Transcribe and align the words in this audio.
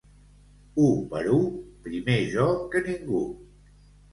U 0.85 0.87
per 1.11 1.29
u, 1.35 1.37
primer 1.89 2.17
jo 2.33 2.49
que 2.73 2.85
ningú. 2.89 3.25